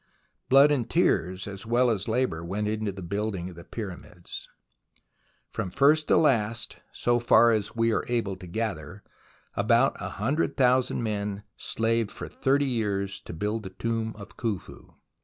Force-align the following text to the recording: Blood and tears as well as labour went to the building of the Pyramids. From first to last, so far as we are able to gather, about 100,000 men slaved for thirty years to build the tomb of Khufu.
Blood 0.49 0.71
and 0.71 0.89
tears 0.89 1.45
as 1.47 1.63
well 1.67 1.91
as 1.91 2.07
labour 2.07 2.43
went 2.43 2.65
to 2.85 2.91
the 2.91 3.03
building 3.03 3.51
of 3.51 3.55
the 3.55 3.63
Pyramids. 3.63 4.49
From 5.51 5.69
first 5.69 6.07
to 6.07 6.17
last, 6.17 6.77
so 6.91 7.19
far 7.19 7.51
as 7.51 7.75
we 7.75 7.91
are 7.91 8.03
able 8.07 8.35
to 8.37 8.47
gather, 8.47 9.03
about 9.55 10.01
100,000 10.01 11.03
men 11.03 11.43
slaved 11.55 12.09
for 12.09 12.27
thirty 12.27 12.65
years 12.65 13.19
to 13.19 13.31
build 13.33 13.61
the 13.61 13.69
tomb 13.69 14.15
of 14.15 14.37
Khufu. 14.37 14.95